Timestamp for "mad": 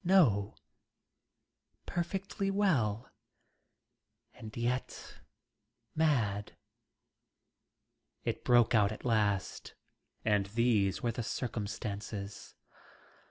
5.93-6.57